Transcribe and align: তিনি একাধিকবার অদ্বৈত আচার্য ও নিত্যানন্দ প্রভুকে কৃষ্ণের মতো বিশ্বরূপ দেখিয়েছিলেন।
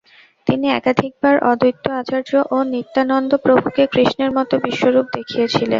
তিনি 0.47 0.67
একাধিকবার 0.71 1.35
অদ্বৈত 1.49 1.85
আচার্য 1.99 2.31
ও 2.51 2.57
নিত্যানন্দ 2.71 3.31
প্রভুকে 3.45 3.83
কৃষ্ণের 3.93 4.31
মতো 4.37 4.53
বিশ্বরূপ 4.65 5.05
দেখিয়েছিলেন। 5.17 5.69